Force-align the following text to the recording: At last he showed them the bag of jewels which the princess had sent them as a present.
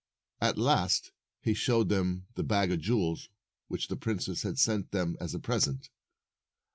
At 0.41 0.57
last 0.57 1.11
he 1.43 1.53
showed 1.53 1.89
them 1.89 2.25
the 2.33 2.41
bag 2.41 2.71
of 2.71 2.79
jewels 2.79 3.29
which 3.67 3.87
the 3.87 3.95
princess 3.95 4.41
had 4.41 4.57
sent 4.57 4.89
them 4.89 5.15
as 5.21 5.35
a 5.35 5.39
present. 5.39 5.91